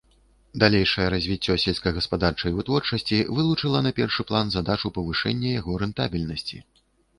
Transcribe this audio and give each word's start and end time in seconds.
Далейшае 0.61 1.03
развіццё 1.15 1.57
сельскагаспадарчай 1.63 2.55
вытворчасці 2.61 3.21
вылучыла 3.41 3.83
на 3.89 3.93
першы 4.01 4.27
план 4.33 4.51
задачу 4.57 4.93
павышэння 4.99 5.55
яго 5.61 5.79
рэнтабельнасці. 5.85 6.57